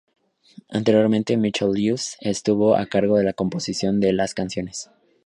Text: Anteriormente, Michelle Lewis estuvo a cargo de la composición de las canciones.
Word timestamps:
Anteriormente, 0.71 1.37
Michelle 1.37 1.73
Lewis 1.73 2.17
estuvo 2.21 2.75
a 2.75 2.87
cargo 2.87 3.19
de 3.19 3.23
la 3.23 3.33
composición 3.33 3.99
de 3.99 4.13
las 4.13 4.33
canciones. 4.33 4.89